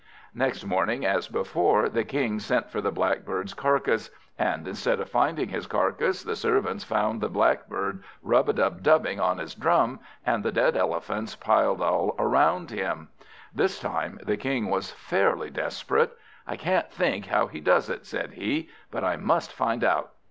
[0.33, 5.49] Next morning, as before, the King sent for the Blackbird's carcass; and, instead of finding
[5.49, 10.43] his carcass, the servants found the Blackbird rub a dub dubbing on his drum, and
[10.43, 13.09] the dead Elephants piled all round him.
[13.53, 16.17] This time the King was fairly desperate.
[16.47, 20.13] "I can't think how he does it," said he, "but I must find out.